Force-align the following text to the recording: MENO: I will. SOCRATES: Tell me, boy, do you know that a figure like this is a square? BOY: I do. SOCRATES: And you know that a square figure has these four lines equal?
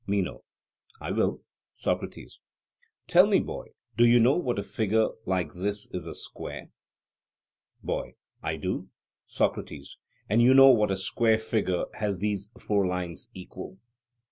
MENO: 0.07 0.43
I 0.99 1.11
will. 1.11 1.43
SOCRATES: 1.75 2.39
Tell 3.05 3.27
me, 3.27 3.39
boy, 3.39 3.67
do 3.97 4.03
you 4.03 4.19
know 4.19 4.41
that 4.41 4.57
a 4.57 4.63
figure 4.63 5.09
like 5.27 5.53
this 5.53 5.91
is 5.93 6.07
a 6.07 6.15
square? 6.15 6.71
BOY: 7.83 8.15
I 8.41 8.55
do. 8.55 8.89
SOCRATES: 9.27 9.99
And 10.27 10.41
you 10.41 10.55
know 10.55 10.75
that 10.79 10.91
a 10.93 10.97
square 10.97 11.37
figure 11.37 11.83
has 11.93 12.17
these 12.17 12.49
four 12.59 12.87
lines 12.87 13.29
equal? 13.35 13.77